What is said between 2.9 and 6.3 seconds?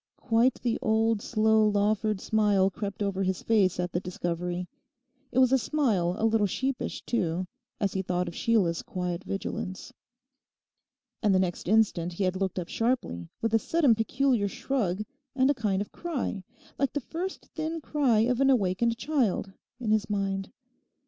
over his face at the discovery. It was a smile a